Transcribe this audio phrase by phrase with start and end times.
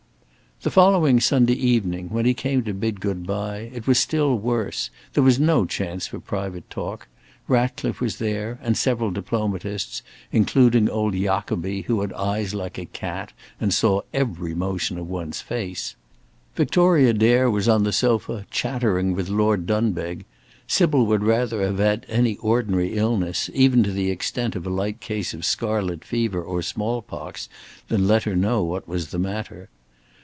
[0.63, 4.91] The following Sunday evening when he came to bid good bye, it was still worse.
[5.13, 7.07] There was no chance for private talk.
[7.47, 13.33] Ratcliffe was there, and several diplomatists, including old Jacobi, who had eyes like a cat
[13.59, 15.95] and saw every motion of one's face.
[16.55, 20.25] Victoria Dare was on the sofa, chattering with Lord Dunbeg;
[20.67, 24.99] Sybil would rather have had any ordinary illness, even to the extent of a light
[25.01, 27.49] case of scarlet fever or small pox
[27.87, 29.67] than let her know what was the matter.